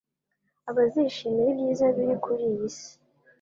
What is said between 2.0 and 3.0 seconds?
kuri iyi si